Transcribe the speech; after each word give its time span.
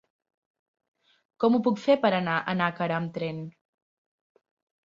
Com 1.43 1.57
ho 1.57 1.59
puc 1.69 1.77
fer 1.83 1.97
per 2.05 2.11
anar 2.21 2.39
a 2.39 2.57
Nàquera 2.63 2.99
amb 3.03 3.15
tren? 3.19 3.47